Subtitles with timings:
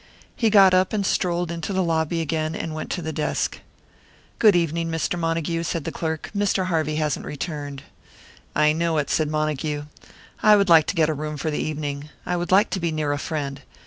[0.35, 3.59] He got up and strolled into the lobby again, and went to the desk.
[4.39, 5.15] "Good evening, Mr.
[5.19, 6.31] Montague," said the clerk.
[6.35, 6.65] "Mr.
[6.65, 7.83] Harvey hasn't returned."
[8.55, 9.83] "I know it," said Montague.
[10.41, 12.09] "I would like to get a room for the evening.
[12.25, 13.61] I would like to be near a friend.